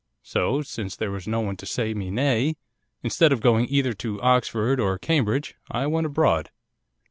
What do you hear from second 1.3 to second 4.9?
one to say me nay, instead of going either to Oxford